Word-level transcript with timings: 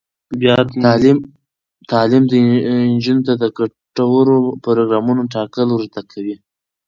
تعلیم 1.91 2.25
نجونو 2.91 3.25
ته 3.27 3.33
د 3.41 3.43
ګټورو 3.57 4.35
پروګرامونو 4.65 5.21
ټاکل 5.33 5.67
ور 5.71 5.81
زده 5.89 6.01
کوي. 6.11 6.35